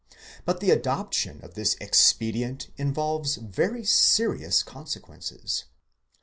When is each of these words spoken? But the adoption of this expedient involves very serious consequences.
But 0.45 0.61
the 0.61 0.71
adoption 0.71 1.41
of 1.43 1.53
this 1.53 1.75
expedient 1.79 2.69
involves 2.75 3.35
very 3.35 3.83
serious 3.83 4.63
consequences. 4.63 5.65